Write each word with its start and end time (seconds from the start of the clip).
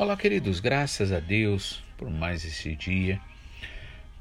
Olá, 0.00 0.16
queridos, 0.16 0.60
graças 0.60 1.10
a 1.10 1.18
Deus 1.18 1.82
por 1.96 2.08
mais 2.08 2.44
esse 2.44 2.72
dia. 2.76 3.20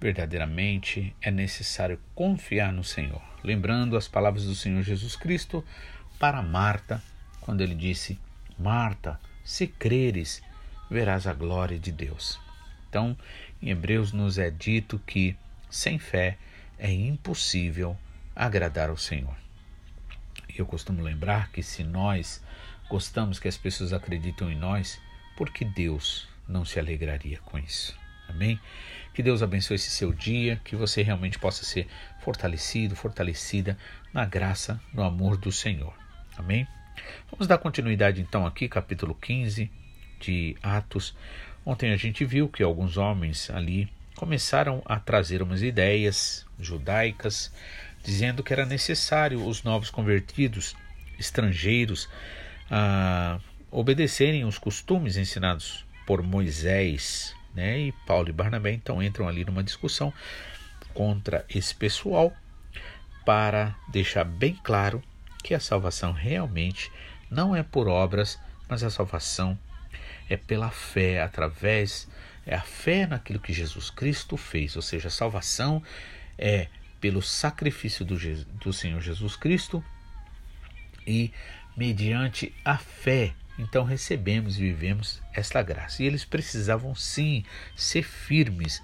Verdadeiramente 0.01 1.15
é 1.21 1.29
necessário 1.29 1.99
confiar 2.15 2.73
no 2.73 2.83
Senhor. 2.83 3.21
Lembrando 3.43 3.95
as 3.95 4.07
palavras 4.07 4.45
do 4.45 4.55
Senhor 4.55 4.81
Jesus 4.81 5.15
Cristo 5.15 5.63
para 6.17 6.41
Marta, 6.41 6.99
quando 7.41 7.61
ele 7.61 7.75
disse: 7.75 8.19
Marta, 8.57 9.19
se 9.43 9.67
creres, 9.67 10.41
verás 10.89 11.27
a 11.27 11.33
glória 11.33 11.77
de 11.77 11.91
Deus. 11.91 12.39
Então, 12.89 13.15
em 13.61 13.69
Hebreus 13.69 14.11
nos 14.11 14.39
é 14.39 14.49
dito 14.49 14.97
que 15.05 15.37
sem 15.69 15.99
fé 15.99 16.39
é 16.79 16.91
impossível 16.91 17.95
agradar 18.35 18.89
ao 18.89 18.97
Senhor. 18.97 19.37
Eu 20.57 20.65
costumo 20.65 21.03
lembrar 21.03 21.51
que 21.51 21.61
se 21.61 21.83
nós 21.83 22.43
gostamos 22.89 23.37
que 23.37 23.47
as 23.47 23.57
pessoas 23.57 23.93
acreditam 23.93 24.51
em 24.51 24.55
nós, 24.55 24.99
porque 25.37 25.63
Deus 25.63 26.27
não 26.47 26.65
se 26.65 26.79
alegraria 26.79 27.37
com 27.45 27.57
isso. 27.57 27.95
Amém? 28.27 28.59
Que 29.13 29.23
Deus 29.23 29.41
abençoe 29.41 29.75
esse 29.75 29.89
seu 29.89 30.11
dia, 30.11 30.59
que 30.65 30.75
você 30.75 31.01
realmente 31.01 31.39
possa 31.39 31.63
ser 31.63 31.87
fortalecido, 32.19 32.95
fortalecida 32.95 33.77
na 34.13 34.25
graça, 34.25 34.81
no 34.93 35.03
amor 35.03 35.37
do 35.37 35.51
Senhor. 35.51 35.93
Amém? 36.37 36.67
Vamos 37.31 37.47
dar 37.47 37.57
continuidade 37.57 38.19
então 38.19 38.45
aqui, 38.45 38.67
capítulo 38.67 39.15
15 39.15 39.71
de 40.19 40.57
Atos. 40.61 41.15
Ontem 41.65 41.91
a 41.91 41.97
gente 41.97 42.25
viu 42.25 42.49
que 42.49 42.63
alguns 42.63 42.97
homens 42.97 43.49
ali 43.49 43.89
começaram 44.15 44.81
a 44.85 44.99
trazer 44.99 45.41
umas 45.41 45.61
ideias 45.61 46.45
judaicas, 46.59 47.53
dizendo 48.03 48.43
que 48.43 48.51
era 48.51 48.65
necessário 48.65 49.45
os 49.45 49.63
novos 49.63 49.89
convertidos, 49.89 50.75
estrangeiros, 51.19 52.09
a 52.69 53.39
obedecerem 53.79 54.43
os 54.43 54.57
costumes 54.57 55.17
ensinados 55.17 55.85
por 56.07 56.23
Moisés, 56.23 57.35
né? 57.53 57.79
E 57.79 57.91
Paulo 58.07 58.27
e 58.27 58.33
Barnabé 58.33 58.71
então 58.71 59.03
entram 59.03 59.27
ali 59.27 59.45
numa 59.45 59.63
discussão 59.63 60.11
contra 60.95 61.45
esse 61.47 61.75
pessoal 61.75 62.33
para 63.23 63.75
deixar 63.87 64.23
bem 64.23 64.59
claro 64.63 65.03
que 65.43 65.53
a 65.53 65.59
salvação 65.59 66.11
realmente 66.11 66.91
não 67.29 67.55
é 67.55 67.61
por 67.61 67.87
obras, 67.87 68.39
mas 68.67 68.83
a 68.83 68.89
salvação 68.89 69.55
é 70.27 70.35
pela 70.35 70.71
fé, 70.71 71.21
através 71.21 72.09
é 72.47 72.55
a 72.55 72.61
fé 72.61 73.05
naquilo 73.05 73.39
que 73.39 73.53
Jesus 73.53 73.91
Cristo 73.91 74.37
fez, 74.37 74.75
ou 74.75 74.81
seja, 74.81 75.09
a 75.09 75.11
salvação 75.11 75.83
é 76.35 76.67
pelo 76.99 77.21
sacrifício 77.21 78.03
do, 78.03 78.17
do 78.55 78.73
Senhor 78.73 79.01
Jesus 79.01 79.35
Cristo 79.35 79.83
e 81.05 81.31
mediante 81.75 82.51
a 82.65 82.75
fé 82.79 83.35
então 83.57 83.83
recebemos 83.83 84.57
e 84.57 84.61
vivemos 84.61 85.21
esta 85.33 85.61
graça. 85.61 86.03
E 86.03 86.05
eles 86.05 86.23
precisavam 86.23 86.93
sim 86.93 87.43
ser 87.75 88.03
firmes 88.03 88.81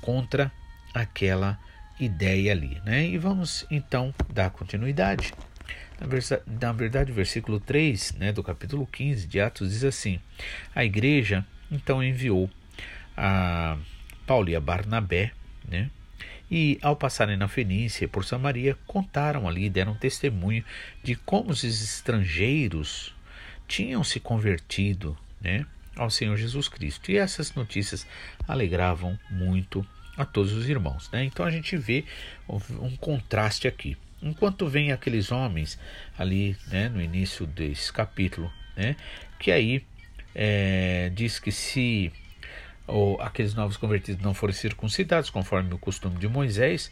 contra 0.00 0.52
aquela 0.92 1.58
ideia 1.98 2.52
ali. 2.52 2.80
Né? 2.84 3.06
E 3.06 3.18
vamos 3.18 3.66
então 3.70 4.14
dar 4.32 4.50
continuidade. 4.50 5.32
Na 6.60 6.72
verdade, 6.72 7.12
o 7.12 7.14
versículo 7.14 7.60
3 7.60 8.14
né, 8.14 8.32
do 8.32 8.42
capítulo 8.42 8.86
15 8.86 9.26
de 9.26 9.40
Atos 9.40 9.70
diz 9.70 9.84
assim: 9.84 10.20
A 10.74 10.84
igreja 10.84 11.46
então 11.70 12.02
enviou 12.02 12.50
a 13.16 13.78
Paulo 14.26 14.48
e 14.48 14.56
a 14.56 14.60
Barnabé, 14.60 15.32
né? 15.68 15.90
E 16.50 16.78
ao 16.82 16.94
passarem 16.94 17.36
na 17.36 17.48
Fenícia 17.48 18.06
por 18.06 18.24
Samaria, 18.24 18.76
contaram 18.86 19.48
ali, 19.48 19.70
deram 19.70 19.94
testemunho 19.94 20.62
de 21.02 21.14
como 21.14 21.50
os 21.50 21.64
estrangeiros 21.64 23.14
tinham 23.66 24.02
se 24.04 24.20
convertido 24.20 25.16
né, 25.40 25.66
ao 25.96 26.10
Senhor 26.10 26.36
Jesus 26.36 26.68
Cristo. 26.68 27.10
E 27.10 27.16
essas 27.16 27.54
notícias 27.54 28.06
alegravam 28.46 29.18
muito 29.30 29.86
a 30.16 30.24
todos 30.24 30.52
os 30.52 30.68
irmãos. 30.68 31.10
Né? 31.10 31.24
Então 31.24 31.44
a 31.44 31.50
gente 31.50 31.76
vê 31.76 32.04
um 32.48 32.96
contraste 32.96 33.66
aqui. 33.66 33.96
Enquanto 34.22 34.68
vem 34.68 34.92
aqueles 34.92 35.32
homens 35.32 35.78
ali 36.16 36.56
né, 36.68 36.88
no 36.88 37.02
início 37.02 37.46
desse 37.46 37.92
capítulo, 37.92 38.52
né, 38.76 38.94
que 39.38 39.50
aí 39.50 39.84
é, 40.34 41.10
diz 41.14 41.38
que 41.38 41.50
se 41.50 42.12
ou 42.86 43.20
aqueles 43.20 43.54
novos 43.54 43.76
convertidos 43.76 44.22
não 44.22 44.34
forem 44.34 44.54
circuncidados, 44.54 45.30
conforme 45.30 45.72
o 45.72 45.78
costume 45.78 46.18
de 46.18 46.28
Moisés, 46.28 46.90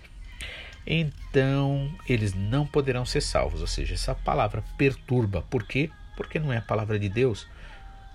então 0.87 1.93
eles 2.09 2.33
não 2.33 2.67
poderão 2.67 3.05
ser 3.05 3.21
salvos. 3.21 3.61
Ou 3.61 3.67
seja, 3.67 3.95
essa 3.95 4.15
palavra 4.15 4.65
perturba. 4.77 5.43
Por 5.43 5.65
quê? 5.65 5.91
Porque 6.17 6.39
não 6.39 6.53
é 6.53 6.59
a 6.59 6.63
palavra 6.63 6.99
de 6.99 7.09
Deus, 7.09 7.47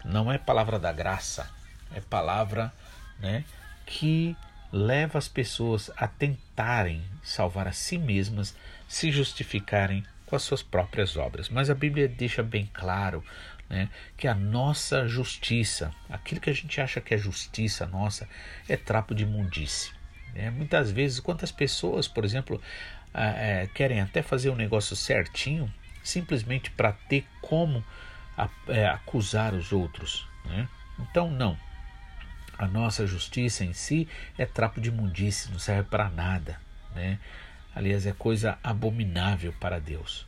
não 0.04 0.32
é 0.32 0.38
palavra 0.38 0.78
da 0.78 0.92
graça, 0.92 1.50
é 1.94 2.00
palavra 2.00 2.72
né, 3.20 3.44
que 3.86 4.36
leva 4.72 5.18
as 5.18 5.28
pessoas 5.28 5.90
a 5.96 6.08
tentarem 6.08 7.02
salvar 7.24 7.68
a 7.68 7.72
si 7.72 7.98
mesmas, 7.98 8.56
se 8.88 9.12
justificarem 9.12 10.04
com 10.26 10.36
as 10.36 10.44
suas 10.44 10.62
próprias 10.62 11.16
obras. 11.16 11.50
Mas 11.50 11.70
a 11.70 11.76
Bíblia 11.76 12.08
deixa 12.08 12.44
bem 12.44 12.70
claro 12.74 13.24
né, 13.70 13.90
que 14.18 14.28
a 14.28 14.36
nossa 14.36 15.08
justiça, 15.08 15.92
aquilo 16.10 16.42
que 16.42 16.50
a 16.50 16.54
gente 16.54 16.80
acha 16.80 17.02
que 17.02 17.14
é 17.14 17.18
justiça 17.18 17.86
nossa, 17.86 18.28
é 18.68 18.76
trapo 18.76 19.16
de 19.16 19.24
imundície. 19.24 19.92
Né? 20.34 20.50
Muitas 20.50 20.92
vezes, 20.92 21.20
quantas 21.20 21.52
pessoas, 21.52 22.08
por 22.08 22.26
exemplo, 22.26 22.62
é, 23.14 23.68
querem 23.74 24.02
até 24.02 24.22
fazer 24.22 24.50
um 24.50 24.56
negócio 24.56 24.96
certinho, 24.96 25.72
simplesmente 26.06 26.72
para 26.72 26.94
ter 26.94 27.26
como 27.42 27.84
é, 28.68 28.88
acusar 28.88 29.54
os 29.54 29.72
outros. 29.72 30.28
Né? 30.46 30.70
Então, 31.00 31.30
não. 31.30 31.58
A 32.58 32.68
nossa 32.68 33.06
justiça 33.06 33.66
em 33.66 33.74
si 33.74 34.08
é 34.38 34.46
trapo 34.46 34.80
de 34.80 34.90
imundície, 34.90 35.52
não 35.52 35.60
serve 35.60 35.90
para 35.90 36.10
nada. 36.10 36.60
Né? 36.94 37.20
Aliás, 37.76 38.06
é 38.06 38.14
coisa 38.14 38.58
abominável 38.64 39.54
para 39.60 39.80
Deus. 39.80 40.26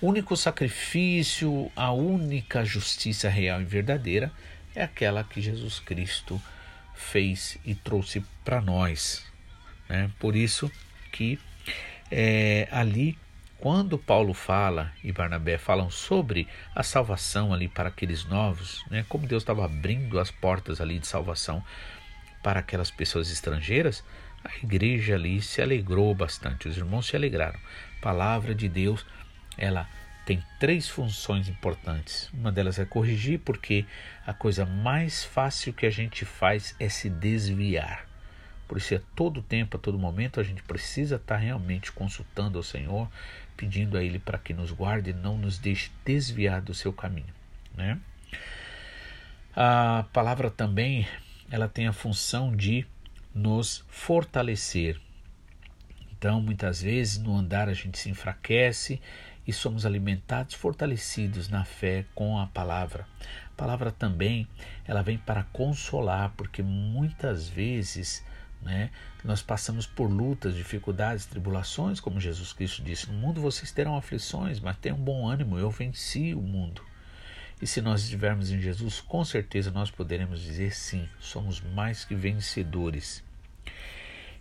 O 0.00 0.06
único 0.06 0.34
sacrifício, 0.36 1.70
a 1.76 1.92
única 1.92 2.64
justiça 2.64 3.28
real 3.28 3.60
e 3.60 3.64
verdadeira 3.64 4.32
é 4.74 4.82
aquela 4.82 5.22
que 5.22 5.42
Jesus 5.42 5.78
Cristo 5.78 6.40
fez 6.94 7.58
e 7.64 7.74
trouxe 7.74 8.24
para 8.42 8.62
nós. 8.62 9.22
Né? 9.88 10.10
Por 10.18 10.34
isso 10.34 10.70
que 11.12 11.38
é, 12.10 12.66
ali 12.70 13.18
quando 13.60 13.98
Paulo 13.98 14.32
fala 14.32 14.90
e 15.04 15.12
Barnabé 15.12 15.58
falam 15.58 15.90
sobre 15.90 16.48
a 16.74 16.82
salvação 16.82 17.52
ali 17.52 17.68
para 17.68 17.90
aqueles 17.90 18.24
novos, 18.24 18.82
né, 18.90 19.04
como 19.06 19.26
Deus 19.26 19.42
estava 19.42 19.66
abrindo 19.66 20.18
as 20.18 20.30
portas 20.30 20.80
ali 20.80 20.98
de 20.98 21.06
salvação 21.06 21.62
para 22.42 22.60
aquelas 22.60 22.90
pessoas 22.90 23.30
estrangeiras, 23.30 24.02
a 24.42 24.50
igreja 24.64 25.14
ali 25.14 25.42
se 25.42 25.60
alegrou 25.60 26.14
bastante, 26.14 26.68
os 26.68 26.76
irmãos 26.78 27.06
se 27.06 27.14
alegraram. 27.14 27.60
A 27.98 28.00
palavra 28.00 28.54
de 28.54 28.66
Deus, 28.66 29.04
ela 29.58 29.86
tem 30.24 30.42
três 30.58 30.88
funções 30.88 31.46
importantes. 31.46 32.30
Uma 32.32 32.50
delas 32.50 32.78
é 32.78 32.86
corrigir, 32.86 33.40
porque 33.40 33.84
a 34.26 34.32
coisa 34.32 34.64
mais 34.64 35.22
fácil 35.22 35.74
que 35.74 35.84
a 35.84 35.90
gente 35.90 36.24
faz 36.24 36.74
é 36.80 36.88
se 36.88 37.10
desviar. 37.10 38.06
Por 38.70 38.78
isso, 38.78 38.94
a 38.94 39.00
todo 39.16 39.42
tempo, 39.42 39.76
a 39.76 39.80
todo 39.80 39.98
momento, 39.98 40.38
a 40.38 40.44
gente 40.44 40.62
precisa 40.62 41.16
estar 41.16 41.36
realmente 41.38 41.90
consultando 41.90 42.56
ao 42.56 42.62
Senhor, 42.62 43.10
pedindo 43.60 43.98
a 43.98 44.02
Ele 44.02 44.18
para 44.18 44.38
que 44.38 44.54
nos 44.54 44.70
guarde 44.70 45.10
e 45.10 45.12
não 45.12 45.36
nos 45.36 45.58
deixe 45.58 45.90
desviar 46.02 46.62
do 46.62 46.72
seu 46.72 46.94
caminho. 46.94 47.34
Né? 47.76 48.00
A 49.54 50.06
palavra 50.14 50.50
também 50.50 51.06
ela 51.50 51.68
tem 51.68 51.86
a 51.86 51.92
função 51.92 52.56
de 52.56 52.86
nos 53.34 53.84
fortalecer. 53.86 54.98
Então, 56.10 56.40
muitas 56.40 56.80
vezes, 56.80 57.18
no 57.18 57.36
andar 57.36 57.68
a 57.68 57.74
gente 57.74 57.98
se 57.98 58.08
enfraquece 58.08 58.98
e 59.46 59.52
somos 59.52 59.84
alimentados, 59.84 60.54
fortalecidos 60.54 61.50
na 61.50 61.62
fé 61.62 62.06
com 62.14 62.38
a 62.38 62.46
palavra. 62.46 63.06
A 63.52 63.56
palavra 63.58 63.92
também 63.92 64.48
ela 64.86 65.02
vem 65.02 65.18
para 65.18 65.42
consolar, 65.44 66.32
porque 66.34 66.62
muitas 66.62 67.46
vezes 67.46 68.24
né? 68.62 68.90
Nós 69.24 69.42
passamos 69.42 69.86
por 69.86 70.10
lutas, 70.10 70.54
dificuldades, 70.54 71.26
tribulações, 71.26 72.00
como 72.00 72.20
Jesus 72.20 72.52
Cristo 72.52 72.82
disse: 72.82 73.10
No 73.10 73.14
mundo 73.14 73.40
vocês 73.40 73.72
terão 73.72 73.96
aflições, 73.96 74.60
mas 74.60 74.76
tenham 74.76 74.98
bom 74.98 75.28
ânimo, 75.28 75.58
eu 75.58 75.70
venci 75.70 76.34
o 76.34 76.40
mundo. 76.40 76.82
E 77.60 77.66
se 77.66 77.82
nós 77.82 78.02
estivermos 78.02 78.50
em 78.50 78.60
Jesus, 78.60 79.00
com 79.00 79.22
certeza 79.24 79.70
nós 79.70 79.90
poderemos 79.90 80.40
dizer 80.40 80.74
sim, 80.74 81.06
somos 81.18 81.60
mais 81.60 82.04
que 82.04 82.14
vencedores. 82.14 83.22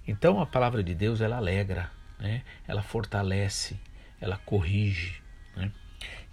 Então 0.08 0.40
a 0.40 0.46
palavra 0.46 0.82
de 0.82 0.96
Deus 0.96 1.20
ela 1.20 1.36
alegra, 1.36 1.92
né? 2.18 2.44
ela 2.68 2.82
fortalece, 2.82 3.78
ela 4.22 4.38
corrige. 4.38 5.22
Né? 5.56 5.72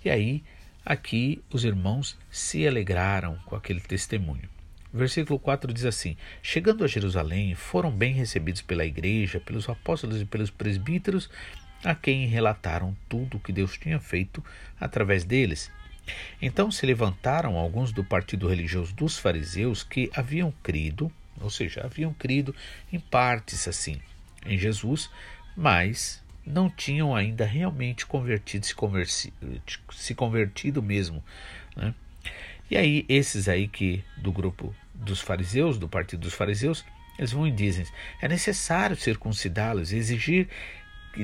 E 0.05 0.11
aí, 0.11 0.45
aqui 0.85 1.43
os 1.51 1.65
irmãos 1.65 2.17
se 2.31 2.67
alegraram 2.67 3.37
com 3.47 3.57
aquele 3.57 3.81
testemunho. 3.81 4.49
Versículo 4.97 5.39
4 5.39 5.75
diz 5.75 5.85
assim: 5.85 6.17
Chegando 6.43 6.83
a 6.83 6.89
Jerusalém, 6.89 7.55
foram 7.55 7.91
bem 7.91 8.15
recebidos 8.15 8.63
pela 8.63 8.87
igreja, 8.87 9.39
pelos 9.39 9.69
apóstolos 9.69 10.23
e 10.23 10.25
pelos 10.25 10.51
presbíteros, 10.51 11.29
a 11.85 11.95
quem 11.95 12.27
relataram 12.27 12.97
tudo 13.07 13.37
o 13.37 13.41
que 13.41 13.53
Deus 13.53 13.77
tinha 13.77 14.01
feito 14.01 14.43
através 14.81 15.23
deles. 15.23 15.71
Então 16.41 16.71
se 16.71 16.87
levantaram 16.87 17.59
alguns 17.59 17.93
do 17.93 18.03
partido 18.03 18.49
religioso 18.49 18.95
dos 18.95 19.19
fariseus 19.19 19.83
que 19.83 20.11
haviam 20.15 20.51
crido, 20.63 21.13
ou 21.39 21.51
seja, 21.51 21.85
haviam 21.85 22.15
crido 22.15 22.55
em 22.91 22.99
partes 22.99 23.69
assim 23.69 24.01
em 24.47 24.57
Jesus, 24.57 25.11
mas 25.55 26.23
não 26.47 26.71
tinham 26.71 27.15
ainda 27.15 27.45
realmente 27.45 28.07
convertido, 28.07 28.65
se, 28.65 29.31
se 29.93 30.15
convertido 30.15 30.83
mesmo. 30.83 31.23
Né? 31.77 31.93
E 32.71 32.77
aí, 32.77 33.05
esses 33.09 33.47
aí 33.49 33.69
que 33.69 34.03
do 34.17 34.33
grupo 34.33 34.75
dos 34.99 35.21
fariseus, 35.21 35.79
do 35.79 35.89
partido 35.89 36.21
dos 36.21 36.35
fariseus, 36.35 36.85
eles 37.19 37.33
vão 37.33 37.47
e 37.47 37.51
dizem: 37.51 37.87
é 38.21 38.29
necessário 38.29 38.97
circuncidá-los, 38.97 39.93
exigir 39.93 40.49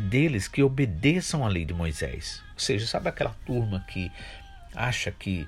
deles 0.00 0.48
que 0.48 0.62
obedeçam 0.62 1.44
à 1.44 1.48
lei 1.48 1.64
de 1.64 1.74
Moisés. 1.74 2.42
Ou 2.54 2.60
seja, 2.60 2.86
sabe 2.86 3.08
aquela 3.08 3.36
turma 3.44 3.84
que 3.88 4.10
acha 4.74 5.10
que 5.10 5.46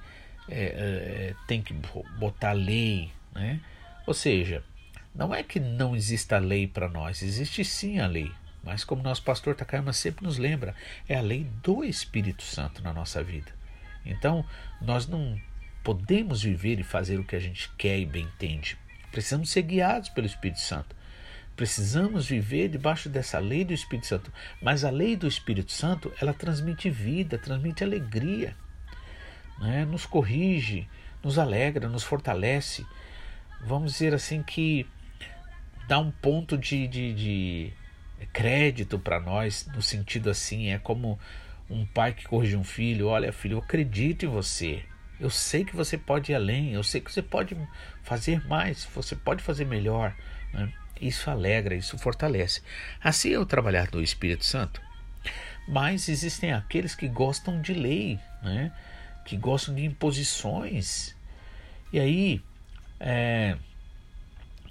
é, 0.49 0.65
é, 0.65 1.35
tem 1.47 1.63
que 1.63 1.73
botar 2.19 2.53
lei, 2.53 3.11
né? 3.35 3.61
Ou 4.07 4.13
seja, 4.13 4.63
não 5.15 5.35
é 5.35 5.43
que 5.43 5.59
não 5.59 5.97
exista 5.97 6.39
lei 6.39 6.67
para 6.67 6.89
nós, 6.89 7.23
existe 7.23 7.65
sim 7.65 8.01
a 8.01 8.07
lei. 8.07 8.31
Mas 8.63 8.83
como 8.83 9.03
nosso 9.03 9.23
pastor 9.23 9.55
Takayama 9.55 9.93
sempre 9.93 10.25
nos 10.25 10.39
lembra, 10.39 10.75
é 11.09 11.17
a 11.17 11.21
lei 11.21 11.47
do 11.63 11.85
Espírito 11.85 12.43
Santo 12.43 12.83
na 12.83 12.93
nossa 12.93 13.23
vida. 13.23 13.53
Então, 14.05 14.45
nós 14.81 15.07
não 15.07 15.39
podemos 15.85 16.43
viver 16.43 16.81
e 16.81 16.83
fazer 16.83 17.21
o 17.21 17.25
que 17.25 17.37
a 17.37 17.41
gente 17.41 17.71
quer 17.77 17.99
e 17.99 18.07
bem 18.07 18.25
entende. 18.25 18.79
Precisamos 19.13 19.51
ser 19.51 19.63
guiados 19.63 20.09
pelo 20.09 20.27
Espírito 20.27 20.61
Santo. 20.61 20.97
Precisamos 21.55 22.27
viver 22.27 22.69
debaixo 22.69 23.09
dessa 23.09 23.39
lei 23.39 23.65
do 23.65 23.73
Espírito 23.75 24.07
Santo. 24.07 24.33
Mas 24.61 24.83
a 24.83 24.91
lei 24.91 25.15
do 25.15 25.29
Espírito 25.29 25.71
Santo, 25.71 26.13
ela 26.21 26.33
transmite 26.33 26.89
vida, 26.89 27.39
transmite 27.39 27.85
alegria, 27.85 28.57
né? 29.61 29.85
nos 29.85 30.07
corrige, 30.07 30.89
nos 31.23 31.39
alegra, 31.39 31.87
nos 31.87 32.03
fortalece. 32.03 32.85
Vamos 33.61 33.93
dizer 33.93 34.15
assim 34.15 34.43
que 34.43 34.87
dá 35.87 35.99
um 35.99 36.11
ponto 36.11 36.57
de, 36.57 36.89
de, 36.89 37.15
de 37.15 37.73
crédito 38.33 38.99
para 38.99 39.21
nós, 39.21 39.69
no 39.75 39.83
sentido 39.83 40.31
assim, 40.31 40.71
é 40.71 40.79
como 40.79 41.19
um 41.69 41.85
pai 41.85 42.15
que 42.15 42.25
corrige 42.25 42.57
um 42.57 42.65
filho: 42.65 43.09
olha, 43.09 43.33
filho, 43.33 43.59
eu 43.59 43.63
acredito 43.63 44.25
em 44.25 44.29
você. 44.29 44.83
Eu 45.25 45.31
sei 45.31 45.65
que 45.65 45.75
você 45.75 45.97
pode 45.97 46.33
ir 46.33 46.35
além, 46.35 46.75
eu 46.75 46.83
sei 46.83 47.01
que 47.01 47.11
você 47.11 47.23
pode 47.23 47.57
fazer 48.03 48.47
mais, 48.47 48.85
você 48.95 49.17
pode 49.17 49.43
fazer 49.43 49.65
melhor. 49.65 50.15
Né? 50.53 50.71
Isso 51.01 51.31
alegra, 51.31 51.75
isso 51.75 51.97
fortalece. 51.97 52.61
Assim 53.03 53.33
é 53.33 53.39
o 53.39 53.47
trabalhar 53.47 53.87
do 53.87 54.03
Espírito 54.03 54.45
Santo. 54.45 54.83
Mas 55.67 56.11
existem 56.11 56.53
aqueles 56.53 56.95
que 56.95 57.09
gostam 57.09 57.63
de 57.63 57.73
lei, 57.73 58.21
né? 58.43 58.71
que 59.25 59.35
gostam 59.39 59.75
de 59.75 59.83
imposições. 59.87 61.17
E 61.91 61.99
aí 61.99 62.43
é, 63.01 63.57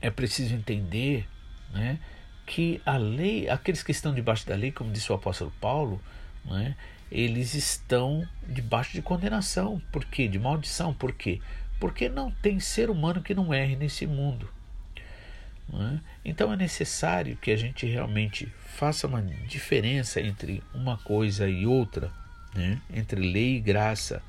é 0.02 0.12
preciso 0.12 0.54
entender 0.54 1.28
né, 1.74 1.98
que 2.46 2.80
a 2.86 2.96
lei, 2.96 3.50
aqueles 3.50 3.82
que 3.82 3.92
estão 3.92 4.14
debaixo 4.14 4.46
da 4.46 4.54
lei, 4.54 4.72
como 4.72 4.92
disse 4.92 5.12
o 5.12 5.16
apóstolo 5.16 5.52
Paulo, 5.60 6.00
né, 6.46 6.76
eles 7.14 7.54
estão 7.54 8.28
debaixo 8.48 8.94
de 8.94 9.02
condenação. 9.04 9.80
Por 9.92 10.04
quê? 10.04 10.28
De 10.28 10.40
maldição. 10.40 10.92
Por 10.92 11.14
quê? 11.14 11.40
Porque 11.80 12.10
não 12.10 12.32
tem 12.32 12.60
ser 12.60 12.90
humano 12.90 13.22
que 13.22 13.36
não 13.36 13.54
erre 13.54 13.76
nesse 13.76 14.08
mundo. 14.08 14.50
É? 15.72 16.00
Então 16.26 16.52
é 16.52 16.58
necessário 16.58 17.38
que 17.38 17.52
a 17.52 17.56
gente 17.56 17.86
realmente 17.86 18.52
faça 18.66 19.06
uma 19.06 19.22
diferença 19.22 20.20
entre 20.20 20.64
uma 20.74 20.98
coisa 20.98 21.48
e 21.48 21.68
outra, 21.68 22.12
né? 22.56 22.82
entre 22.92 23.22
lei 23.22 23.58
e 23.58 23.62
graça. 23.62 24.22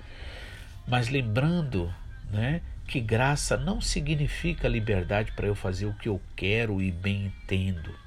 Mas 0.86 1.08
lembrando 1.08 1.92
né, 2.30 2.60
que 2.86 3.00
graça 3.00 3.56
não 3.56 3.80
significa 3.80 4.68
liberdade 4.68 5.32
para 5.32 5.46
eu 5.46 5.54
fazer 5.54 5.86
o 5.86 5.94
que 5.94 6.08
eu 6.08 6.20
quero 6.36 6.82
e 6.82 6.90
bem 6.90 7.26
entendo. 7.26 8.03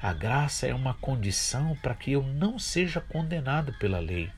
A 0.00 0.12
graça 0.12 0.66
é 0.66 0.74
uma 0.74 0.94
condição 0.94 1.76
para 1.82 1.94
que 1.94 2.12
eu 2.12 2.22
não 2.22 2.58
seja 2.58 3.00
condenado 3.00 3.72
pela 3.74 3.98
lei. 3.98 4.30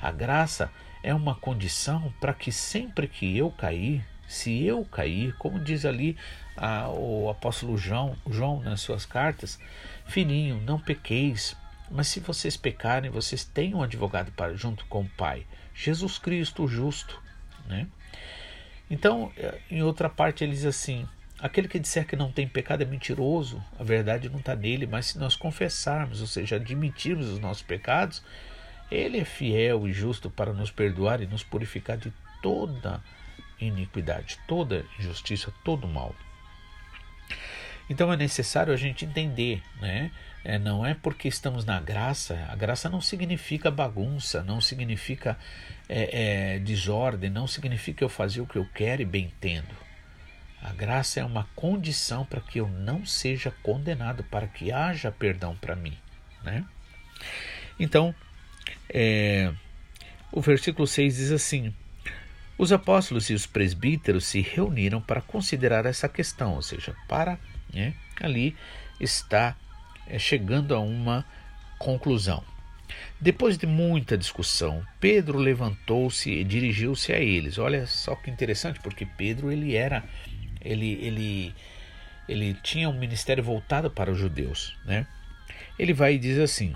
A 0.00 0.10
graça 0.10 0.70
é 1.02 1.14
uma 1.14 1.34
condição 1.34 2.12
para 2.20 2.34
que 2.34 2.50
sempre 2.50 3.06
que 3.06 3.36
eu 3.36 3.50
cair, 3.52 4.04
se 4.26 4.64
eu 4.64 4.84
cair, 4.84 5.34
como 5.36 5.58
diz 5.58 5.84
ali 5.84 6.16
a, 6.56 6.88
o 6.88 7.30
apóstolo 7.30 7.78
João, 7.78 8.16
João 8.28 8.60
nas 8.60 8.80
suas 8.80 9.06
cartas, 9.06 9.60
filhinho, 10.06 10.60
não 10.60 10.78
pequeis, 10.78 11.56
mas 11.90 12.08
se 12.08 12.20
vocês 12.20 12.56
pecarem, 12.56 13.10
vocês 13.10 13.44
têm 13.44 13.74
um 13.74 13.82
advogado 13.82 14.32
para 14.32 14.54
junto 14.54 14.84
com 14.86 15.02
o 15.02 15.08
Pai, 15.10 15.46
Jesus 15.74 16.18
Cristo 16.18 16.64
o 16.64 16.68
justo, 16.68 17.22
né? 17.66 17.86
Então, 18.90 19.32
em 19.70 19.82
outra 19.82 20.08
parte 20.08 20.42
ele 20.42 20.52
diz 20.52 20.64
assim: 20.64 21.06
Aquele 21.40 21.68
que 21.68 21.78
disser 21.78 22.04
que 22.04 22.16
não 22.16 22.32
tem 22.32 22.48
pecado 22.48 22.82
é 22.82 22.84
mentiroso, 22.84 23.62
a 23.78 23.84
verdade 23.84 24.28
não 24.28 24.40
está 24.40 24.56
nele, 24.56 24.86
mas 24.86 25.06
se 25.06 25.18
nós 25.18 25.36
confessarmos, 25.36 26.20
ou 26.20 26.26
seja, 26.26 26.56
admitirmos 26.56 27.28
os 27.28 27.38
nossos 27.38 27.62
pecados, 27.62 28.22
ele 28.90 29.18
é 29.18 29.24
fiel 29.24 29.86
e 29.86 29.92
justo 29.92 30.28
para 30.28 30.52
nos 30.52 30.70
perdoar 30.70 31.22
e 31.22 31.26
nos 31.26 31.44
purificar 31.44 31.96
de 31.96 32.12
toda 32.42 33.00
iniquidade, 33.60 34.38
toda 34.48 34.84
injustiça, 34.98 35.52
todo 35.64 35.86
mal. 35.86 36.14
Então 37.88 38.12
é 38.12 38.16
necessário 38.16 38.72
a 38.72 38.76
gente 38.76 39.04
entender, 39.04 39.62
né? 39.80 40.10
É, 40.44 40.58
não 40.58 40.84
é 40.84 40.94
porque 40.94 41.28
estamos 41.28 41.64
na 41.64 41.80
graça, 41.80 42.46
a 42.48 42.56
graça 42.56 42.88
não 42.88 43.00
significa 43.00 43.70
bagunça, 43.70 44.42
não 44.42 44.60
significa 44.60 45.38
é, 45.88 46.54
é, 46.54 46.58
desordem, 46.58 47.30
não 47.30 47.46
significa 47.46 48.04
eu 48.04 48.08
fazer 48.08 48.40
o 48.40 48.46
que 48.46 48.56
eu 48.56 48.66
quero 48.74 49.02
e 49.02 49.04
bem 49.04 49.26
entendo. 49.26 49.87
A 50.62 50.72
graça 50.72 51.20
é 51.20 51.24
uma 51.24 51.44
condição 51.54 52.24
para 52.24 52.40
que 52.40 52.58
eu 52.58 52.68
não 52.68 53.06
seja 53.06 53.52
condenado, 53.62 54.24
para 54.24 54.48
que 54.48 54.72
haja 54.72 55.12
perdão 55.12 55.56
para 55.56 55.76
mim. 55.76 55.96
Né? 56.42 56.64
Então, 57.78 58.14
é, 58.88 59.52
o 60.32 60.40
versículo 60.40 60.86
6 60.86 61.16
diz 61.16 61.32
assim: 61.32 61.72
Os 62.56 62.72
apóstolos 62.72 63.30
e 63.30 63.34
os 63.34 63.46
presbíteros 63.46 64.26
se 64.26 64.40
reuniram 64.40 65.00
para 65.00 65.20
considerar 65.20 65.86
essa 65.86 66.08
questão, 66.08 66.54
ou 66.54 66.62
seja, 66.62 66.94
para 67.06 67.38
né, 67.72 67.94
ali 68.20 68.56
está 69.00 69.56
é, 70.06 70.18
chegando 70.18 70.74
a 70.74 70.80
uma 70.80 71.24
conclusão. 71.78 72.42
Depois 73.20 73.58
de 73.58 73.66
muita 73.66 74.16
discussão, 74.16 74.82
Pedro 75.00 75.38
levantou-se 75.38 76.30
e 76.30 76.44
dirigiu-se 76.44 77.12
a 77.12 77.18
eles. 77.18 77.58
Olha 77.58 77.86
só 77.86 78.14
que 78.14 78.30
interessante, 78.30 78.80
porque 78.80 79.04
Pedro 79.04 79.52
ele 79.52 79.76
era 79.76 80.04
ele, 80.60 80.92
ele, 81.00 81.54
ele 82.28 82.54
tinha 82.62 82.88
um 82.88 82.98
ministério 82.98 83.42
voltado 83.42 83.90
para 83.90 84.10
os 84.10 84.18
judeus. 84.18 84.76
Né? 84.84 85.06
Ele 85.78 85.92
vai 85.92 86.14
e 86.14 86.18
diz 86.18 86.38
assim: 86.38 86.74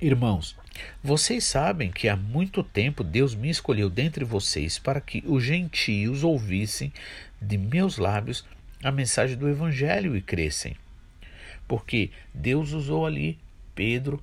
Irmãos, 0.00 0.56
vocês 1.02 1.44
sabem 1.44 1.90
que 1.90 2.08
há 2.08 2.16
muito 2.16 2.62
tempo 2.62 3.02
Deus 3.02 3.34
me 3.34 3.50
escolheu 3.50 3.90
dentre 3.90 4.24
vocês 4.24 4.78
para 4.78 5.00
que 5.00 5.22
os 5.26 5.42
gentios 5.42 6.22
ouvissem 6.22 6.92
de 7.40 7.58
meus 7.58 7.98
lábios 7.98 8.44
a 8.82 8.92
mensagem 8.92 9.36
do 9.36 9.48
Evangelho 9.48 10.16
e 10.16 10.22
crescem. 10.22 10.76
Porque 11.66 12.10
Deus 12.32 12.72
usou 12.72 13.04
ali 13.06 13.38
Pedro, 13.74 14.22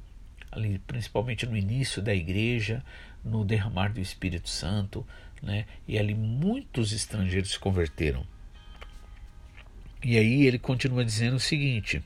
ali 0.51 0.79
principalmente 0.79 1.45
no 1.45 1.55
início 1.55 2.01
da 2.01 2.13
igreja, 2.13 2.83
no 3.23 3.43
derramar 3.43 3.93
do 3.93 3.99
Espírito 3.99 4.49
Santo, 4.49 5.05
né? 5.41 5.65
e 5.87 5.97
ali 5.97 6.13
muitos 6.13 6.91
estrangeiros 6.91 7.51
se 7.51 7.59
converteram. 7.59 8.25
E 10.03 10.17
aí 10.17 10.45
ele 10.45 10.59
continua 10.59 11.03
dizendo 11.03 11.37
o 11.37 11.39
seguinte: 11.39 12.03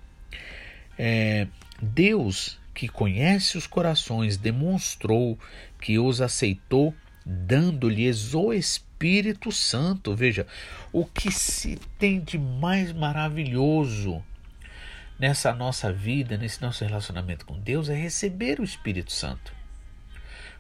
é, 0.97 1.47
Deus, 1.81 2.59
que 2.73 2.87
conhece 2.87 3.57
os 3.57 3.67
corações, 3.67 4.37
demonstrou 4.37 5.37
que 5.81 5.99
os 5.99 6.21
aceitou, 6.21 6.93
dando-lhes 7.25 8.33
o 8.33 8.53
Espírito 8.53 9.51
Santo. 9.51 10.15
Veja, 10.15 10.47
o 10.91 11.05
que 11.05 11.31
se 11.31 11.77
tem 11.97 12.21
de 12.21 12.37
mais 12.37 12.91
maravilhoso 12.93 14.23
nessa 15.19 15.53
nossa 15.53 15.91
vida, 15.91 16.37
nesse 16.37 16.61
nosso 16.61 16.85
relacionamento 16.85 17.45
com 17.45 17.59
Deus, 17.59 17.89
é 17.89 17.95
receber 17.95 18.59
o 18.59 18.63
Espírito 18.63 19.11
Santo. 19.11 19.53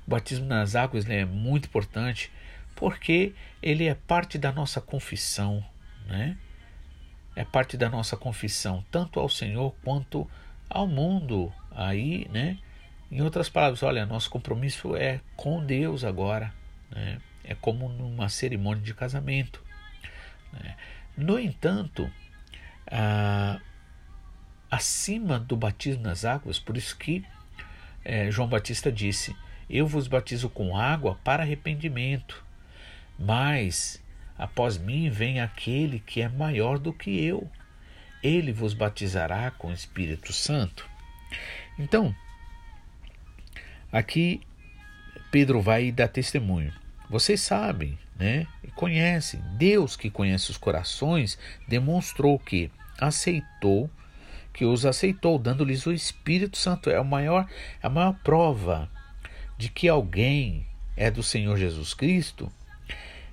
O 0.05 0.09
batismo 0.09 0.45
nas 0.45 0.75
águas 0.75 1.05
né, 1.05 1.19
é 1.19 1.25
muito 1.25 1.67
importante 1.67 2.31
porque 2.79 3.33
ele 3.61 3.85
é 3.85 3.93
parte 3.93 4.37
da 4.37 4.51
nossa 4.51 4.81
confissão, 4.81 5.63
né? 6.07 6.37
é 7.39 7.45
parte 7.45 7.77
da 7.77 7.89
nossa 7.89 8.17
confissão, 8.17 8.83
tanto 8.91 9.17
ao 9.17 9.29
Senhor 9.29 9.73
quanto 9.81 10.29
ao 10.69 10.85
mundo. 10.85 11.53
Aí, 11.71 12.27
né? 12.33 12.57
Em 13.09 13.21
outras 13.21 13.47
palavras, 13.47 13.81
olha, 13.81 14.05
nosso 14.05 14.29
compromisso 14.29 14.93
é 14.93 15.21
com 15.37 15.65
Deus 15.65 16.03
agora, 16.03 16.53
né? 16.91 17.21
É 17.45 17.55
como 17.55 17.87
numa 17.87 18.27
cerimônia 18.27 18.83
de 18.83 18.93
casamento. 18.93 19.63
Né? 20.51 20.75
No 21.15 21.39
entanto, 21.39 22.11
acima 24.69 25.39
do 25.39 25.55
batismo 25.55 26.03
nas 26.03 26.25
águas, 26.25 26.59
por 26.59 26.75
isso 26.75 26.97
que 26.97 27.23
é, 28.03 28.29
João 28.29 28.49
Batista 28.49 28.91
disse: 28.91 29.33
Eu 29.69 29.87
vos 29.87 30.09
batizo 30.09 30.49
com 30.49 30.75
água 30.75 31.17
para 31.23 31.43
arrependimento, 31.43 32.43
mas 33.19 34.01
após 34.37 34.77
mim 34.77 35.09
vem 35.09 35.41
aquele 35.41 35.99
que 35.99 36.21
é 36.21 36.29
maior 36.29 36.79
do 36.79 36.93
que 36.93 37.21
eu. 37.23 37.49
Ele 38.23 38.53
vos 38.53 38.73
batizará 38.73 39.51
com 39.51 39.67
o 39.69 39.73
Espírito 39.73 40.31
Santo. 40.31 40.89
Então, 41.77 42.15
aqui 43.91 44.41
Pedro 45.31 45.61
vai 45.61 45.91
dar 45.91 46.07
testemunho. 46.07 46.73
Vocês 47.09 47.41
sabem, 47.41 47.97
né? 48.17 48.47
Conhecem. 48.75 49.41
Deus 49.57 49.95
que 49.95 50.09
conhece 50.09 50.51
os 50.51 50.57
corações 50.57 51.37
demonstrou 51.67 52.39
que 52.39 52.71
aceitou, 52.99 53.89
que 54.53 54.65
os 54.65 54.85
aceitou, 54.85 55.37
dando-lhes 55.37 55.85
o 55.85 55.91
Espírito 55.91 56.57
Santo. 56.57 56.89
É 56.89 56.97
a 56.97 57.03
maior, 57.03 57.47
a 57.81 57.89
maior 57.89 58.13
prova 58.23 58.89
de 59.57 59.69
que 59.69 59.89
alguém 59.89 60.65
é 60.95 61.09
do 61.09 61.23
Senhor 61.23 61.57
Jesus 61.57 61.93
Cristo 61.93 62.51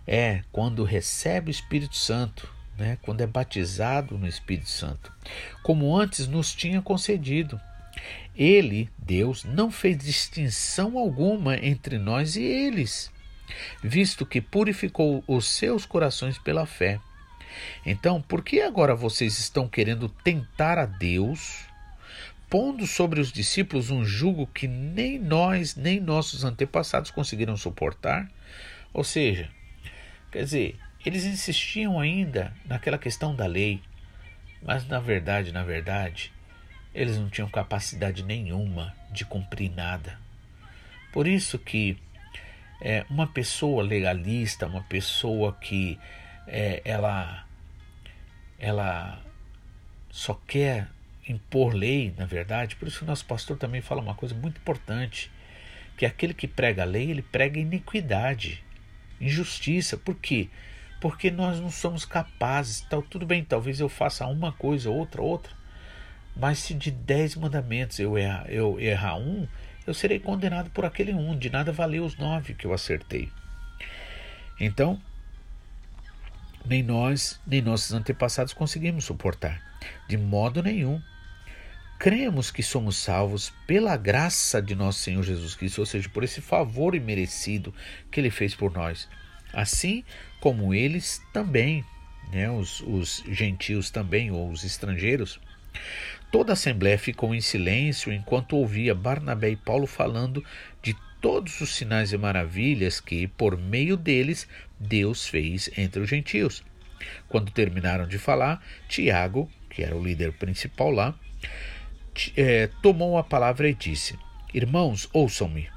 é 0.07 0.43
quando 0.53 0.85
recebe 0.85 1.51
o 1.51 1.51
Espírito 1.51 1.97
Santo, 1.97 2.49
né? 2.79 2.99
quando 3.03 3.21
é 3.23 3.27
batizado 3.27 4.17
no 4.17 4.27
Espírito 4.27 4.69
Santo, 4.69 5.13
como 5.63 5.97
antes 5.97 6.27
nos 6.29 6.55
tinha 6.55 6.81
concedido. 6.81 7.61
Ele, 8.37 8.91
Deus, 8.99 9.45
não 9.45 9.71
fez 9.71 9.97
distinção 9.97 10.99
alguma 10.99 11.57
entre 11.57 11.99
nós 11.99 12.37
e 12.37 12.43
eles, 12.43 13.11
visto 13.83 14.27
que 14.27 14.41
purificou 14.41 15.25
os 15.27 15.47
seus 15.47 15.87
corações 15.87 16.39
pela 16.39 16.67
fé. 16.67 17.01
Então, 17.85 18.21
por 18.21 18.45
que 18.45 18.61
agora 18.61 18.95
vocês 18.95 19.39
estão 19.39 19.67
querendo 19.67 20.09
tentar 20.09 20.79
a 20.79 20.85
Deus, 20.85 21.65
pondo 22.51 22.87
sobre 22.87 23.19
os 23.19 23.33
discípulos 23.33 23.91
um 23.91 24.05
jugo 24.05 24.47
que 24.47 24.69
nem 24.69 25.19
nós, 25.19 25.75
nem 25.75 25.99
nossos 25.99 26.45
antepassados 26.45 27.11
conseguiram 27.11 27.57
suportar? 27.57 28.31
Ou 28.93 29.03
seja, 29.03 29.51
quer 30.37 30.45
dizer, 30.45 30.79
eles 31.05 31.25
insistiam 31.25 31.99
ainda 31.99 32.53
naquela 32.67 32.99
questão 32.99 33.35
da 33.35 33.47
lei, 33.47 33.81
mas 34.63 34.87
na 34.87 35.01
verdade, 35.01 35.51
na 35.51 35.65
verdade, 35.65 36.31
eles 36.95 37.17
não 37.17 37.31
tinham 37.31 37.49
capacidade 37.49 38.23
nenhuma 38.23 38.95
de 39.11 39.25
cumprir 39.25 39.71
nada. 39.71 40.19
Por 41.11 41.27
isso 41.27 41.59
que 41.59 41.97
é, 42.83 43.07
uma 43.09 43.27
pessoa 43.27 43.83
legalista, 43.83 44.67
uma 44.67 44.83
pessoa 44.83 45.55
que 45.55 45.99
é, 46.47 46.83
ela, 46.85 47.47
ela 48.59 49.19
só 50.11 50.35
quer 50.47 50.87
impor 51.27 51.73
lei, 51.73 52.13
na 52.15 52.27
verdade, 52.27 52.77
por 52.77 52.87
isso 52.87 52.99
que 52.99 53.05
o 53.05 53.07
nosso 53.07 53.25
pastor 53.25 53.57
também 53.57 53.81
fala 53.81 54.03
uma 54.03 54.15
coisa 54.15 54.35
muito 54.35 54.59
importante, 54.59 55.31
que 55.97 56.05
aquele 56.05 56.35
que 56.35 56.47
prega 56.47 56.83
a 56.83 56.85
lei, 56.85 57.11
ele 57.11 57.23
prega 57.23 57.59
iniquidade, 57.59 58.63
injustiça. 59.21 59.97
Por 59.97 60.15
quê? 60.15 60.49
Porque 61.01 61.31
nós 61.31 61.61
não 61.61 61.71
somos 61.71 62.05
capazes. 62.05 62.83
Então, 62.87 63.03
tudo 63.03 63.27
bem, 63.27 63.45
talvez 63.45 63.81
eu 63.81 63.89
faça 63.89 64.27
uma 64.27 64.53
coisa, 64.53 64.91
outra, 64.91 65.23
outra, 65.23 65.53
mas 66.37 66.59
se 66.59 66.75
de 66.75 66.91
dez 66.91 67.35
mandamentos 67.35 67.99
eu 67.99 68.17
errar, 68.19 68.47
eu 68.49 68.79
errar 68.81 69.17
um, 69.17 69.47
eu 69.87 69.95
serei 69.95 70.19
condenado 70.19 70.71
por 70.71 70.85
aquele 70.85 71.13
um. 71.13 71.37
De 71.37 71.51
nada 71.51 71.73
valeu 71.73 72.05
os 72.05 72.17
nove 72.17 72.55
que 72.55 72.67
eu 72.67 72.73
acertei. 72.73 73.31
Então, 74.59 75.01
nem 76.65 76.83
nós, 76.83 77.41
nem 77.47 77.63
nossos 77.63 77.93
antepassados 77.93 78.53
conseguimos 78.53 79.05
suportar, 79.05 79.63
de 80.09 80.17
modo 80.17 80.63
nenhum. 80.63 81.01
Cremos 81.99 82.51
que 82.51 82.63
somos 82.63 82.97
salvos 82.97 83.53
pela 83.67 83.97
graça 83.97 84.61
de 84.61 84.75
nosso 84.75 85.01
Senhor 85.01 85.23
Jesus 85.23 85.55
Cristo, 85.55 85.79
ou 85.81 85.87
seja, 85.87 86.09
por 86.09 86.23
esse 86.23 86.41
favor 86.41 86.95
imerecido 86.95 87.75
que 88.11 88.21
Ele 88.21 88.31
fez 88.31 88.55
por 88.55 88.73
nós. 88.73 89.09
Assim 89.53 90.05
como 90.41 90.75
eles 90.75 91.23
também, 91.33 91.85
né, 92.31 92.51
os, 92.51 92.81
os 92.81 93.25
gentios 93.29 93.91
também, 93.91 94.31
ou 94.31 94.51
os 94.51 94.65
estrangeiros, 94.65 95.41
Toda 96.31 96.53
a 96.53 96.55
assembleia 96.55 96.99
ficou 96.99 97.35
em 97.35 97.41
silêncio 97.41 98.13
enquanto 98.13 98.57
ouvia 98.57 98.95
Barnabé 98.95 99.51
e 99.51 99.57
Paulo 99.57 99.87
falando 99.87 100.45
de 100.83 100.95
todos 101.21 101.61
os 101.61 101.75
sinais 101.75 102.13
e 102.13 102.19
maravilhas 102.19 103.01
que, 103.01 103.27
por 103.27 103.57
meio 103.57 103.97
deles, 103.97 104.49
Deus 104.79 105.27
fez 105.27 105.71
entre 105.77 106.01
os 106.01 106.09
gentios. 106.09 106.63
Quando 107.29 107.53
terminaram 107.53 108.07
de 108.07 108.19
falar, 108.19 108.63
Tiago, 108.89 109.51
que 109.71 109.83
era 109.83 109.97
o 109.97 110.03
líder 110.03 110.33
principal 110.33 110.91
lá, 110.91 111.19
é, 112.37 112.69
tomou 112.83 113.19
a 113.19 113.25
palavra 113.25 113.69
e 113.69 113.75
disse: 113.75 114.19
Irmãos, 114.53 115.09
ouçam-me. 115.13 115.69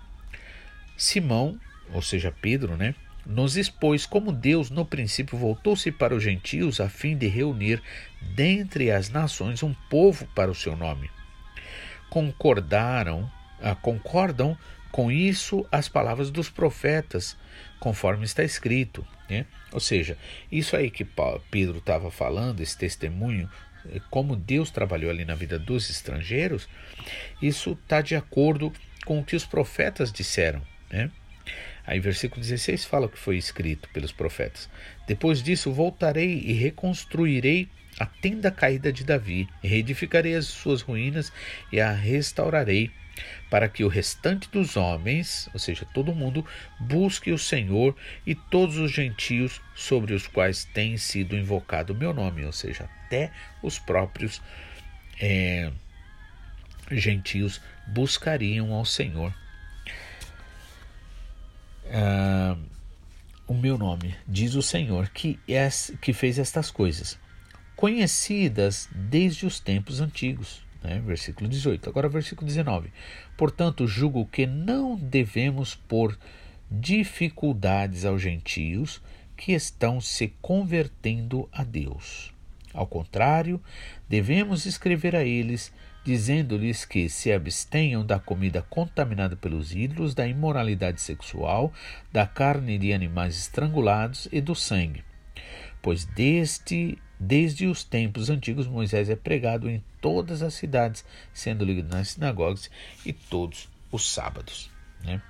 Simão, 0.98 1.60
ou 1.94 2.02
seja, 2.02 2.34
Pedro, 2.42 2.76
né, 2.76 2.94
nos 3.26 3.58
expôs 3.58 4.06
como 4.06 4.32
Deus 4.32 4.70
no 4.70 4.86
princípio 4.86 5.38
voltou-se 5.38 5.92
para 5.92 6.16
os 6.16 6.24
gentios 6.24 6.80
a 6.80 6.90
fim 6.90 7.16
de 7.16 7.28
reunir 7.28 7.82
dentre 8.36 8.92
as 8.92 9.10
nações 9.10 9.64
um 9.64 9.74
povo 9.90 10.28
para 10.34 10.52
o 10.52 10.56
seu 10.56 10.76
nome. 10.76 11.10
Concordaram, 12.10 13.32
ah, 13.62 13.76
concordam 13.76 14.58
com 14.92 15.12
isso 15.12 15.66
as 15.72 15.88
palavras 15.88 16.32
dos 16.32 16.50
profetas, 16.50 17.38
conforme 17.80 18.26
está 18.26 18.44
escrito. 18.44 19.06
Né? 19.30 19.46
Ou 19.72 19.80
seja, 19.80 20.18
isso 20.52 20.76
aí 20.76 20.90
que 20.90 21.06
Pedro 21.52 21.78
estava 21.78 22.10
falando, 22.10 22.62
esse 22.62 22.78
testemunho, 22.78 23.50
como 24.10 24.36
Deus 24.36 24.70
trabalhou 24.72 25.10
ali 25.10 25.26
na 25.26 25.36
vida 25.36 25.58
dos 25.58 25.90
estrangeiros, 25.90 26.68
isso 27.42 27.72
está 27.72 28.02
de 28.02 28.16
acordo 28.16 28.72
com 29.06 29.20
o 29.20 29.24
que 29.24 29.36
os 29.36 29.46
profetas 29.46 30.12
disseram. 30.12 30.62
Né? 30.90 31.10
Aí, 31.86 32.00
versículo 32.00 32.42
16 32.42 32.86
fala 32.86 33.08
o 33.08 33.10
que 33.10 33.18
foi 33.18 33.38
escrito 33.38 33.90
pelos 33.90 34.12
profetas. 34.12 34.70
Depois 35.08 35.42
disso, 35.42 35.72
voltarei 35.72 36.40
e 36.46 36.54
reconstruirei 36.54 37.68
a 38.00 38.06
tenda 38.06 38.52
caída 38.52 38.94
de 38.94 39.04
Davi, 39.04 39.48
reedificarei 39.64 40.36
as 40.36 40.46
suas 40.46 40.82
ruínas 40.82 41.34
e 41.72 41.82
a 41.82 41.92
restaurarei, 41.92 42.92
para 43.50 43.68
que 43.68 43.84
o 43.84 43.88
restante 43.88 44.50
dos 44.50 44.78
homens, 44.78 45.50
ou 45.54 45.60
seja, 45.60 45.86
todo 45.94 46.16
mundo, 46.16 46.46
busque 46.80 47.32
o 47.32 47.38
Senhor 47.38 47.96
e 48.26 48.36
todos 48.36 48.78
os 48.78 48.92
gentios 48.92 49.62
sobre 49.76 50.14
os 50.14 50.28
quais 50.28 50.66
tem 50.66 50.98
sido 50.98 51.36
invocado 51.36 51.94
o 51.94 51.96
meu 51.96 52.14
nome, 52.14 52.46
ou 52.46 52.52
seja, 52.52 52.90
até 53.06 53.32
os 53.62 53.80
próprios 53.80 54.42
é, 55.20 55.72
gentios 56.92 57.62
buscariam 57.88 58.72
ao 58.74 58.86
Senhor 58.86 59.34
uh, 61.90 62.60
o 63.48 63.54
meu 63.54 63.78
nome, 63.78 64.16
diz 64.28 64.54
o 64.56 64.62
Senhor, 64.62 65.10
que, 65.10 65.40
que 66.02 66.14
fez 66.14 66.38
estas 66.38 66.70
coisas, 66.70 67.18
conhecidas 67.76 68.88
desde 68.94 69.46
os 69.46 69.60
tempos 69.60 70.00
antigos. 70.00 70.62
Né? 70.84 71.02
Versículo 71.06 71.50
18. 71.50 71.90
Agora, 71.90 72.10
versículo 72.10 72.48
19. 72.48 72.92
Portanto, 73.38 73.88
julgo 73.88 74.26
que 74.26 74.46
não 74.46 74.96
devemos 74.96 75.76
pôr 75.76 76.18
dificuldades 76.70 78.06
aos 78.06 78.22
gentios 78.22 79.02
que 79.36 79.54
estão 79.54 80.02
se 80.02 80.34
convertendo 80.42 81.48
a 81.52 81.64
Deus. 81.64 82.34
Ao 82.74 82.86
contrário, 82.86 83.60
devemos 84.08 84.66
escrever 84.66 85.16
a 85.16 85.24
eles 85.24 85.72
dizendo-lhes 86.04 86.86
que 86.86 87.10
se 87.10 87.32
abstenham 87.32 88.06
da 88.06 88.20
comida 88.20 88.62
contaminada 88.70 89.36
pelos 89.36 89.76
ídolos, 89.76 90.16
da 90.16 90.28
imoralidade 90.28 91.02
sexual, 91.02 91.74
da 92.12 92.26
carne 92.26 92.78
de 92.78 92.94
animais 92.94 93.38
estrangulados 93.38 94.28
e 94.32 94.42
do 94.42 94.56
sangue. 94.56 95.04
Pois 95.82 96.06
desde, 96.06 96.98
desde 97.20 97.68
os 97.68 97.84
tempos 97.84 98.30
antigos 98.30 98.68
Moisés 98.68 99.10
é 99.10 99.16
pregado 99.16 99.70
em 99.70 99.84
todas 100.00 100.42
as 100.42 100.54
cidades, 100.54 101.04
sendo 101.34 101.66
lido 101.66 101.88
nas 101.90 102.10
sinagogas 102.10 102.70
e 103.06 103.12
todos 103.12 103.68
os 103.92 104.10
sábados. 104.10 104.72
Né? 105.04 105.22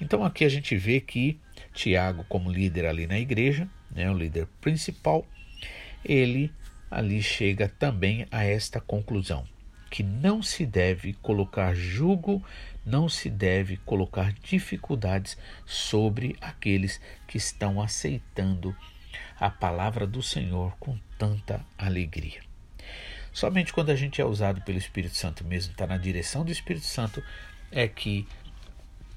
Então 0.00 0.24
aqui 0.24 0.44
a 0.44 0.48
gente 0.48 0.76
vê 0.76 1.00
que 1.00 1.38
Tiago, 1.72 2.24
como 2.28 2.50
líder 2.50 2.86
ali 2.86 3.06
na 3.06 3.18
igreja, 3.18 3.68
né, 3.90 4.10
o 4.10 4.16
líder 4.16 4.46
principal, 4.60 5.26
ele 6.04 6.52
ali 6.90 7.22
chega 7.22 7.68
também 7.68 8.26
a 8.30 8.44
esta 8.44 8.80
conclusão 8.80 9.46
que 9.92 10.02
não 10.02 10.42
se 10.42 10.64
deve 10.64 11.12
colocar 11.12 11.74
jugo, 11.74 12.42
não 12.84 13.10
se 13.10 13.28
deve 13.28 13.76
colocar 13.76 14.32
dificuldades 14.32 15.36
sobre 15.66 16.34
aqueles 16.40 16.98
que 17.28 17.36
estão 17.36 17.80
aceitando 17.80 18.74
a 19.42 19.50
palavra 19.50 20.06
do 20.06 20.22
Senhor 20.22 20.76
com 20.78 20.96
tanta 21.18 21.66
alegria. 21.76 22.40
Somente 23.32 23.72
quando 23.72 23.90
a 23.90 23.96
gente 23.96 24.20
é 24.20 24.24
usado 24.24 24.60
pelo 24.60 24.78
Espírito 24.78 25.16
Santo 25.16 25.42
mesmo, 25.44 25.72
está 25.72 25.84
na 25.84 25.98
direção 25.98 26.44
do 26.44 26.52
Espírito 26.52 26.86
Santo, 26.86 27.20
é 27.72 27.88
que 27.88 28.24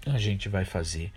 a 0.04 0.18
gente 0.18 0.50
vai 0.50 0.66
fazer 0.66 1.14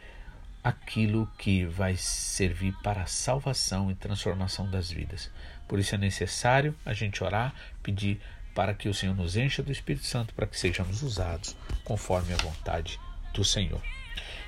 aquilo 0.63 1.27
que 1.39 1.65
vai 1.65 1.97
servir 1.97 2.75
para 2.83 3.01
a 3.01 3.07
salvação 3.07 3.91
e 3.91 3.95
transformação 3.95 4.71
das 4.71 4.91
vidas. 4.91 5.31
Por 5.67 5.79
isso 5.79 5.95
é 5.95 5.99
necessário 5.99 6.77
a 6.85 6.93
gente 6.93 7.25
orar, 7.25 7.55
pedir 7.83 8.21
para 8.55 8.75
que 8.75 8.91
o 8.91 8.95
Senhor 8.95 9.17
nos 9.17 9.39
encha 9.39 9.63
do 9.63 9.73
Espírito 9.73 10.05
Santo, 10.05 10.35
para 10.35 10.47
que 10.47 10.59
sejamos 10.59 11.03
usados 11.03 11.57
conforme 11.83 12.35
a 12.35 12.37
vontade 12.37 13.01
do 13.33 13.43
Senhor. 13.43 13.81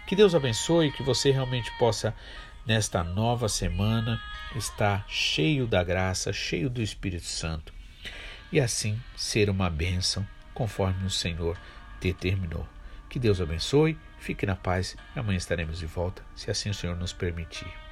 Que 0.06 0.14
Deus 0.14 0.34
abençoe, 0.34 0.92
que 0.92 1.02
você 1.02 1.30
realmente 1.30 1.70
possa, 1.78 2.14
nesta 2.70 3.02
nova 3.02 3.48
semana, 3.48 4.22
estar 4.54 5.04
cheio 5.08 5.66
da 5.66 5.82
graça, 5.82 6.32
cheio 6.32 6.70
do 6.70 6.80
Espírito 6.80 7.26
Santo 7.26 7.72
e 8.52 8.60
assim 8.60 8.96
ser 9.16 9.50
uma 9.50 9.68
bênção 9.68 10.24
conforme 10.54 11.04
o 11.04 11.10
Senhor 11.10 11.58
determinou. 12.00 12.64
Que 13.08 13.18
Deus 13.18 13.40
abençoe, 13.40 13.98
fique 14.20 14.46
na 14.46 14.54
paz 14.54 14.96
e 15.16 15.18
amanhã 15.18 15.36
estaremos 15.36 15.80
de 15.80 15.86
volta, 15.86 16.22
se 16.36 16.48
assim 16.48 16.70
o 16.70 16.74
Senhor 16.74 16.94
nos 16.94 17.12
permitir. 17.12 17.89